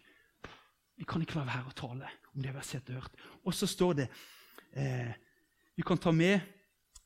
[0.96, 3.16] Vi kan ikke la være å tale om det vi har sett og hørt.
[3.44, 4.06] Og så står det
[4.72, 5.10] eh,
[5.76, 6.40] Vi kan ta med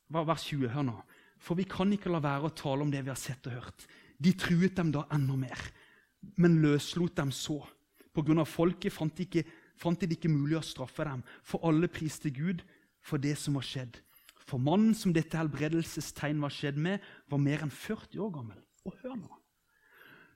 [0.07, 0.69] vers 20.
[0.71, 0.95] her nå.
[1.41, 3.87] For vi kan ikke la være å tale om det vi har sett og hørt.
[4.21, 5.65] De truet dem da enda mer,
[6.37, 7.59] men løslot dem så.
[8.13, 8.45] Pga.
[8.45, 9.43] folket fant de, ikke,
[9.79, 12.61] fant de det ikke mulig å straffe dem, for alle priste Gud
[13.01, 13.97] for det som var skjedd.
[14.51, 16.99] For mannen som dette helbredelsestegn var skjedd med,
[17.31, 18.59] var mer enn 40 år gammel.
[18.83, 19.37] Og hør nå.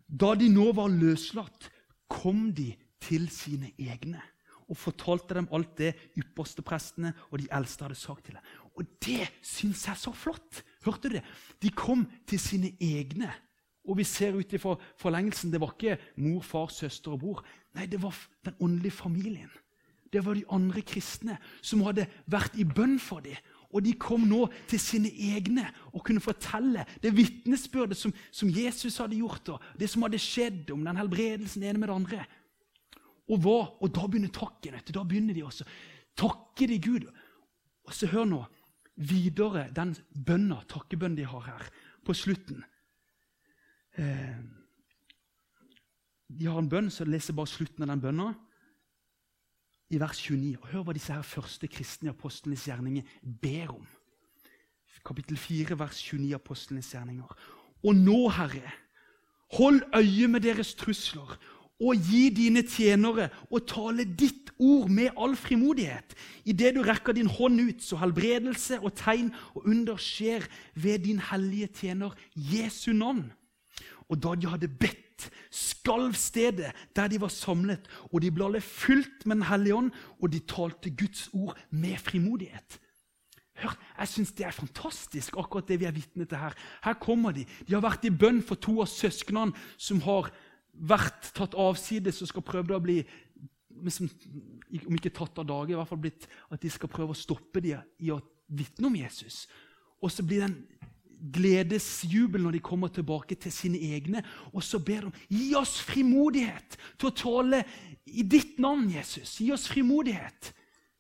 [0.08, 1.67] Da de nå var løslatt,
[2.08, 2.69] kom de
[3.04, 4.21] til sine egne
[4.65, 8.45] og fortalte dem alt det ypperste prestene og de eldste hadde sagt til dem.
[8.78, 10.63] Og det syns jeg er så flott!
[10.86, 11.25] Hørte du det?
[11.62, 13.30] De kom til sine egne.
[13.86, 17.43] Og vi ser ut ifra forlengelsen det var ikke mor, far, søster og bror.
[17.78, 19.51] Nei, det var den åndelige familien.
[20.13, 23.38] Det var de andre kristne som hadde vært i bønn for dem.
[23.75, 29.01] Og de kom nå til sine egne og kunne fortelle det vitnesbyrdet som, som, Jesus
[29.01, 32.21] hadde gjort, og det som hadde skjedd, om den helbredelsen ene med det andre.
[33.27, 33.57] Og, hva?
[33.81, 34.77] og da begynner takken.
[34.88, 35.67] Da begynner de også.
[36.15, 37.09] Takker de Gud.
[37.85, 38.43] Og så hør nå
[38.95, 41.67] videre den bønna, takkebønnen de har her,
[42.05, 42.63] på slutten.
[43.99, 44.39] Eh,
[46.31, 48.29] de har en bønn, så jeg leser bare slutten av den bønna.
[49.89, 50.55] I vers 29.
[50.61, 53.05] Og hør hva disse her første kristne apostlenes gjerninger
[53.41, 53.85] ber om.
[55.05, 57.35] Kapittel 4, vers 29 apostlenes gjerninger.
[57.85, 58.71] Og nå, Herre,
[59.53, 61.37] hold øye med deres trusler
[61.83, 66.15] og gi dine tjenere å tale ditt ord med all frimodighet.
[66.47, 71.19] Idet du rekker din hånd ut, så helbredelse og tegn og under skjer ved din
[71.19, 73.27] hellige tjener Jesu navn.
[74.07, 75.04] Og da de hadde bedt,
[75.51, 79.91] skalv stedet der de var samlet, og de ble alle fylt med Den hellige ånd,
[80.21, 82.80] og de talte Guds ord med frimodighet.
[83.56, 86.54] Hør, Jeg syns det er fantastisk, akkurat det vi er vitne til her.
[86.84, 87.45] Her kommer de.
[87.67, 90.32] De har vært i bønn for to av søsknene som har
[90.75, 92.99] vært tatt avsides og skal prøve å bli
[93.86, 94.10] liksom,
[94.88, 97.62] Om ikke tatt av dage, i hvert fall blitt at de skal prøve å stoppe
[97.63, 99.45] dem i å vitne om Jesus.
[100.04, 100.58] Og så blir den
[101.33, 104.23] gledesjubel når de kommer tilbake til sine egne.
[104.53, 107.63] Og så ber de gi oss frimodighet til å tale
[108.05, 109.39] i ditt navn, Jesus.
[109.41, 110.51] Gi oss frimodighet.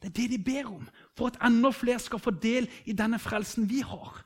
[0.01, 3.19] Det er det de ber om, for at enda flere skal få del i denne
[3.21, 4.21] frelsen vi har.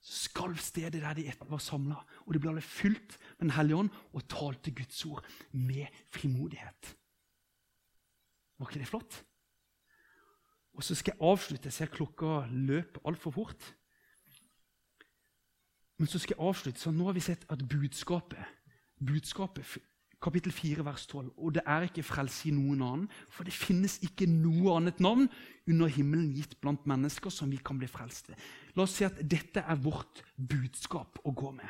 [0.00, 3.90] Så skalv stedet der de var samla, og de ble fylt med Den hellige ånd
[4.12, 6.96] og talte Guds ord med frimodighet.
[8.58, 9.20] Var ikke det flott?
[10.76, 11.68] Og så skal jeg avslutte.
[11.68, 13.74] Jeg ser klokka løper altfor fort.
[16.00, 16.80] Men så skal jeg avslutte.
[16.80, 18.40] så Nå har vi sett at budskapet,
[19.04, 19.78] budskapet
[20.20, 21.32] kapittel 4, vers 12.
[21.36, 25.28] Og det er ikke frelse i noen annen, for det finnes ikke noe annet navn
[25.68, 28.40] under himmelen gitt blant mennesker som vi kan bli frelst ved.
[28.76, 31.68] La oss si at dette er vårt budskap å gå med.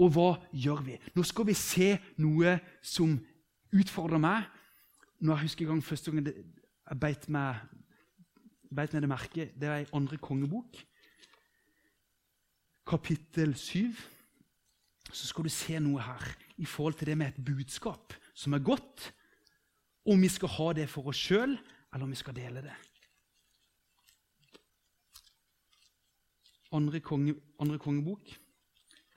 [0.00, 0.98] Og hva gjør vi?
[1.14, 3.14] Nå skal vi se noe som
[3.74, 4.48] utfordrer meg.
[5.22, 7.62] Nå jeg husker gang første gang jeg beit meg,
[8.74, 9.54] beit meg det merket.
[9.56, 10.80] Det er i andre kongebok,
[12.86, 13.92] kapittel 7.
[15.12, 16.24] Så skal du se noe her
[16.58, 19.12] i forhold til det med et budskap som er godt,
[20.04, 21.54] om vi skal ha det for oss sjøl,
[21.94, 22.74] eller om vi skal dele det.
[26.74, 28.34] Andre, konge, andre kongebok,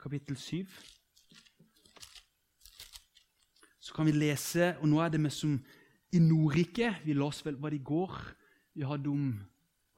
[0.00, 0.66] kapittel 7.
[3.80, 5.58] Så kan vi lese, og nå er det med som
[6.12, 8.14] i Nordrike Vi la oss vel hva det i går
[8.78, 9.32] vi hadde om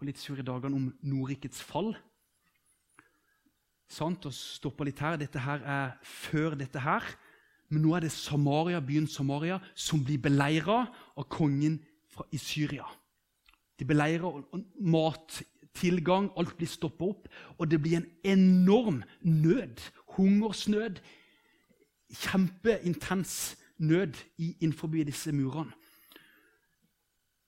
[0.02, 1.92] litt sur i dagene om Nordrikets fall.
[3.90, 5.18] Sant, og stoppa litt her.
[5.18, 7.07] Dette her er før dette her.
[7.70, 10.85] Men nå er det Samaria, byen Samaria som blir beleira
[11.18, 11.79] av kongen
[12.11, 12.87] fra, i Syria.
[13.79, 17.26] De beleirer, og mattilgang, alt blir stoppa opp.
[17.59, 19.83] Og det blir en enorm nød.
[20.16, 21.03] Hungersnød.
[22.11, 25.72] Kjempeintens nød innenfor disse murene.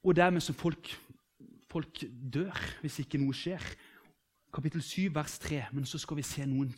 [0.02, 0.88] Og dermed som folk,
[1.70, 2.02] folk
[2.34, 3.62] dør hvis ikke noe skjer.
[4.52, 5.62] Kapittel 7, vers 3.
[5.72, 6.72] Men så skal vi se noen,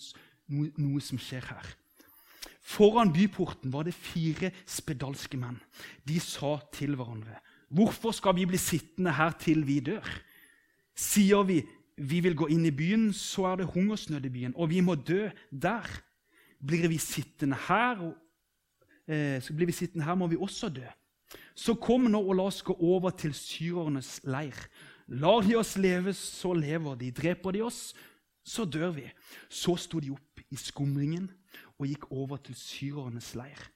[0.49, 1.73] noe, noe som skjer her.
[2.65, 5.59] Foran byporten var det fire spedalske menn.
[6.07, 10.21] De sa til hverandre, 'Hvorfor skal vi bli sittende her til vi dør?'
[10.95, 11.65] Sier vi
[11.97, 14.95] vi vil gå inn i byen, så er det hungersnød i byen, og vi må
[14.95, 15.87] dø der.
[16.65, 18.15] Blir vi sittende her, og,
[19.09, 20.87] eh, så blir vi sittende her, må vi også dø.
[21.55, 24.57] Så kom nå og la oss gå over til syrernes leir.
[25.09, 27.11] Lar de oss leve, så lever de.
[27.12, 27.95] Dreper de oss,
[28.45, 29.09] så dør vi.
[29.49, 31.29] Så sto de opp i skumringen
[31.79, 33.69] og gikk over til syrernes leir.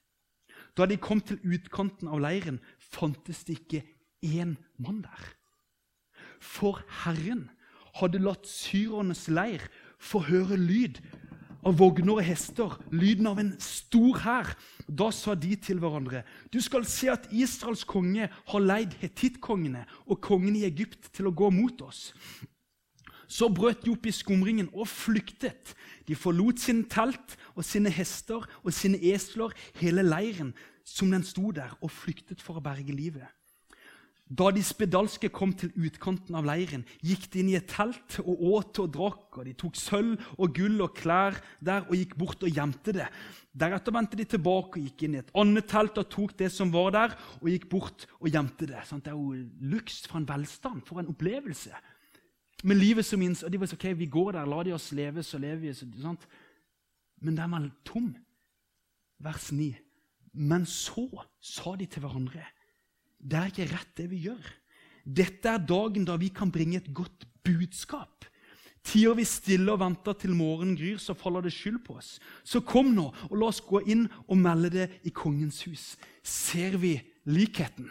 [0.77, 3.83] Da de kom til utkanten av leiren, fantes det ikke
[4.25, 5.25] én mann der.
[6.39, 7.49] For Herren
[7.99, 9.65] hadde latt syrernes leir
[9.99, 11.01] få høre lyd
[11.65, 14.53] av vogner og hester, lyden av en stor hær.
[14.87, 20.21] Da sa de til hverandre.: Du skal se at Israels konge har leid hetittkongene og
[20.21, 22.13] kongen i Egypt til å gå mot oss.
[23.29, 25.75] Så brøt de opp i skumringen og flyktet.
[26.07, 31.51] De forlot sine telt og sine hester og sine esler, hele leiren som den sto
[31.53, 33.27] der, og flyktet for å berge livet.
[34.29, 38.43] Da de spedalske kom til utkanten av leiren, gikk de inn i et telt og
[38.51, 39.39] åt og drakk.
[39.39, 43.07] og De tok sølv og gull og klær der og gikk bort og gjemte det.
[43.57, 46.69] Deretter vendte de tilbake og gikk inn i et annet telt og tok det som
[46.69, 48.83] var der, og gikk bort og gjemte det.
[48.85, 49.33] Sånn, det er jo
[49.73, 51.73] luks for en velstand, for en opplevelse
[52.69, 53.41] med livet som inns.
[53.41, 55.73] Og de var så, ok, vi går der, la de oss leve, så lever vi.
[55.73, 56.29] Sant?
[57.25, 58.13] Men den var tom.
[59.19, 59.73] Vers 9.
[60.37, 61.07] Men så
[61.41, 62.45] sa de til hverandre
[63.19, 64.49] det er ikke rett, det vi gjør.
[65.03, 68.25] Dette er dagen da vi kan bringe et godt budskap.
[68.85, 72.17] Tider vi stille og venter til morgenen gryr, så faller det skyld på oss.
[72.47, 75.91] Så kom nå, og la oss gå inn og melde det i kongens hus.
[76.23, 76.95] Ser vi
[77.27, 77.89] likheten?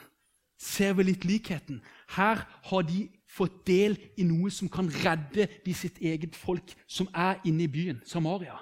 [0.59, 1.83] Ser vi litt likheten?
[2.17, 7.11] Her har de fått del i noe som kan redde de sitt eget folk som
[7.13, 8.57] er inne i byen, Samaria.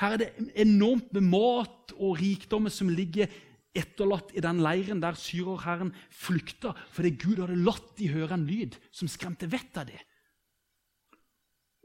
[0.00, 0.30] Her er det
[0.62, 3.28] enormt med mat og rikdommer som ligger
[3.76, 8.78] etterlatt i den leiren der syrerherren flykta fordi Gud hadde latt de høre en lyd
[8.94, 10.06] som skremte vettet av dem.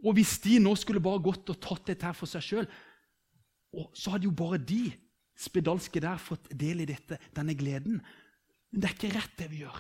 [0.06, 2.67] Og hvis de nå skulle bare gått og tatt dette her for seg sjøl,
[3.95, 4.88] så hadde jo bare de
[5.36, 8.00] spedalske der fått del i dette, denne gleden.
[8.71, 9.80] Men det er ikke rett, det vi gjør.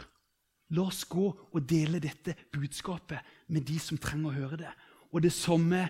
[0.75, 3.21] La oss gå og dele dette budskapet
[3.53, 4.73] med de som trenger å høre det.
[5.13, 5.85] Og det samme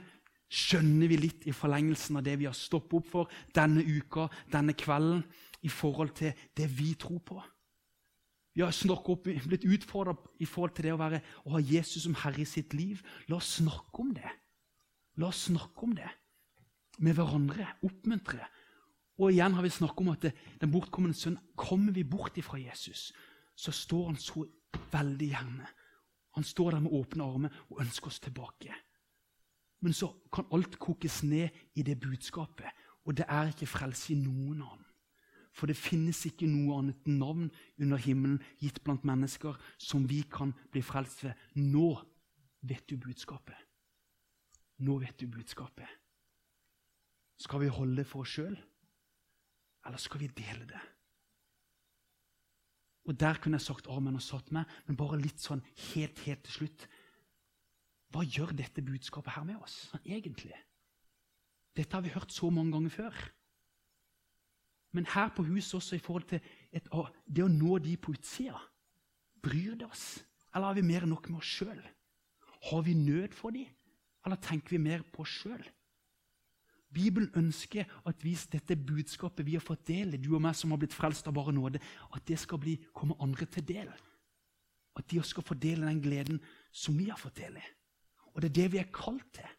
[0.52, 4.76] skjønner vi litt i forlengelsen av det vi har stoppet opp for denne uka, denne
[4.78, 5.24] kvelden,
[5.66, 7.42] i forhold til det vi tror på.
[8.56, 12.16] Vi har opp, blitt utfordra i forhold til det å, være, å ha Jesus som
[12.22, 13.02] herre i sitt liv.
[13.28, 14.32] La oss snakke om det.
[15.20, 16.08] La oss snakke om det
[17.04, 17.68] med hverandre.
[17.84, 18.48] Oppmuntre.
[19.20, 22.60] Og igjen har vi snakket om at det, den bortkommende sønn Kommer vi bort ifra
[22.60, 23.12] Jesus,
[23.56, 24.46] så står han så
[24.92, 25.68] veldig gjerne.
[26.36, 28.76] Han står der med åpne armer og ønsker oss tilbake.
[29.84, 32.72] Men så kan alt kokes ned i det budskapet,
[33.06, 34.85] og det er ikke frelse i noen annen.
[35.56, 37.48] For det finnes ikke noe annet navn
[37.80, 41.46] under himmelen gitt blant mennesker som vi kan bli frelst ved.
[41.56, 41.94] Nå
[42.68, 43.56] vet du budskapet.
[44.84, 45.88] Nå vet du budskapet.
[47.40, 48.56] Skal vi holde det for oss sjøl,
[49.86, 50.84] eller skal vi dele det?
[53.06, 55.62] Og Der kunne jeg sagt amen og satt meg, men bare litt sånn
[55.94, 56.88] helt, helt til slutt.
[58.12, 60.56] Hva gjør dette budskapet her med oss egentlig?
[61.76, 63.20] Dette har vi hørt så mange ganger før.
[64.96, 66.40] Men her på huset også i forhold til
[66.72, 66.88] et,
[67.28, 68.62] det å nå de på utsida.
[69.44, 70.24] Bryr det oss?
[70.56, 71.82] Eller har vi mer enn nok med oss sjøl?
[72.70, 73.68] Har vi nød for dem,
[74.26, 75.66] eller tenker vi mer på oss sjøl?
[76.96, 80.72] Bibelen ønsker at vi, dette budskapet vi har fått del i, du og meg som
[80.72, 81.82] har blitt frelst av bare nåde,
[82.16, 83.92] at det skal bli, komme andre til del.
[84.96, 86.40] At de også skal i den gleden
[86.72, 87.66] som vi har fått del i.
[88.32, 89.52] Og det er det vi er kalt til.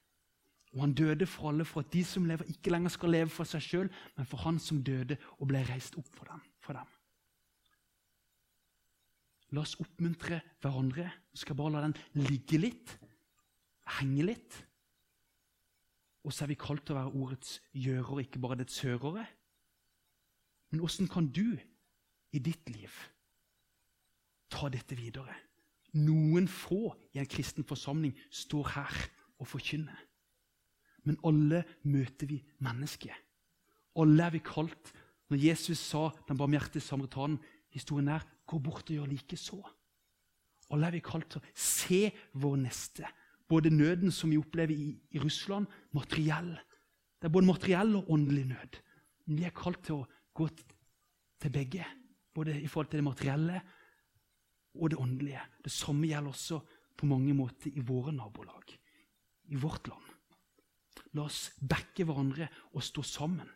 [0.76, 3.48] Og han døde for alle, for at de som lever, ikke lenger skal leve for
[3.48, 6.42] seg sjøl, men for han som døde og ble reist opp for dem.
[6.60, 6.90] For dem.
[9.56, 11.06] La oss oppmuntre hverandre.
[11.32, 12.92] Vi skal bare la den ligge litt,
[13.96, 14.58] henge litt.
[16.26, 19.24] Og så er vi kalt til å være ordets gjører, ikke bare dets hørere.
[20.74, 21.54] Men åssen kan du
[22.36, 22.92] i ditt liv
[24.52, 25.32] ta dette videre?
[25.96, 29.00] Noen få i en kristen forsamling står her
[29.40, 29.96] og forkynner.
[31.07, 33.14] Men alle møter vi mennesker.
[33.97, 34.92] Alle er vi kalt.
[35.31, 37.38] Når Jesus sa den barmhjertige samaritanen,
[37.71, 39.62] historien er 'gå bort og gjør like så'.
[40.71, 43.07] Alle er vi kalt til å se vår neste
[43.49, 46.55] både nøden som vi opplever i, i Russland, materiell.
[47.16, 48.81] Det er både materiell og åndelig nød.
[49.27, 50.49] Men vi er kalt til å gå
[51.42, 51.87] til begge,
[52.35, 53.61] både i forhold til det materielle
[54.77, 55.45] og det åndelige.
[55.64, 56.61] Det samme gjelder også
[56.97, 58.75] på mange måter i våre nabolag,
[59.53, 60.15] i vårt land.
[61.16, 63.48] La oss backe hverandre og stå sammen,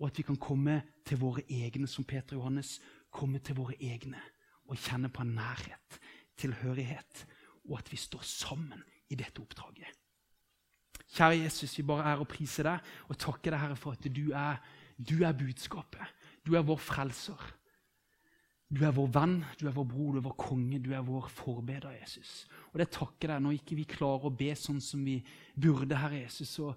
[0.00, 2.78] og at vi kan komme til våre egne, som Peter og Johannes,
[3.12, 4.20] komme til våre egne
[4.70, 5.98] og kjenne på en nærhet,
[6.40, 7.26] tilhørighet,
[7.68, 8.80] og at vi står sammen
[9.12, 9.90] i dette oppdraget.
[11.12, 14.30] Kjære Jesus, vi bare er og priser deg og takker deg, Herre, for at du
[14.32, 14.62] er,
[14.96, 16.14] du er budskapet.
[16.40, 17.42] Du er vår frelser.
[18.72, 21.26] Du er vår venn, du er vår bror, du er vår konge, du er vår
[21.28, 22.46] forbeder, Jesus.
[22.70, 25.18] Og det takker deg når ikke vi klarer å be sånn som vi
[25.52, 26.70] burde, Herre Jesus, så,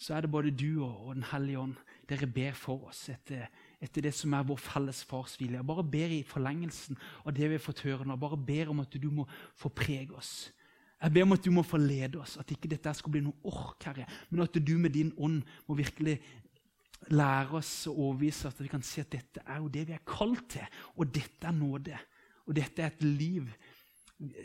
[0.00, 1.74] så er det både du og, Den hellige ånd.
[2.08, 3.50] Dere ber for oss etter,
[3.84, 5.58] etter, det som er vår felles fars vilje.
[5.60, 8.16] Jeg bare ber i forlengelsen av det vi har fått høre nå.
[8.16, 9.28] Bare ber om at du må
[9.60, 10.48] få prege oss.
[11.02, 13.82] Jeg ber om at du må forlede oss, at ikke dette skal bli noe ork,
[13.90, 16.20] Herre, men at du med din ånd må virkelig
[17.10, 20.04] lære oss å overbevise at vi kan si at dette er jo det vi er
[20.06, 21.98] kalt til, og dette er nåde.
[22.46, 23.50] Og dette er et liv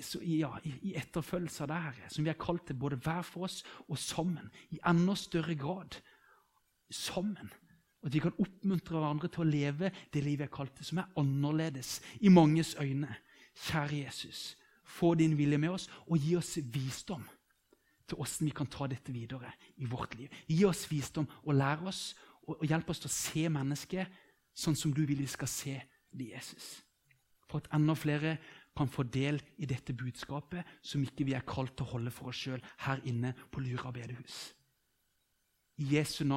[0.02, 3.46] så, ja, i, etterfølgelse av det her, som vi er kalt til både hver for
[3.46, 4.50] oss og sammen.
[4.74, 6.00] I enda større grad
[6.90, 7.52] sammen.
[8.06, 11.02] At vi kan oppmuntre hverandre til å leve det livet vi er kalt til, som
[11.02, 13.20] er annerledes i manges øyne.
[13.68, 14.56] Kjære Jesus
[14.88, 17.26] få din vilje med oss, og gi oss visdom
[18.08, 19.52] til hvordan vi kan ta dette videre
[19.84, 20.32] i vårt liv.
[20.48, 22.16] Gi oss visdom og lære oss
[22.48, 24.20] og, hjelpe oss til å se mennesket
[24.58, 25.76] sånn som du vil vi skal se
[26.12, 26.82] det Jesus.
[27.48, 28.38] For at enda flere
[28.78, 32.32] kan få del i dette budskapet som ikke vi er kalt til å holde for
[32.32, 34.52] oss sjøl her inne på Lyra bedehus.
[35.78, 36.36] I Jesu navn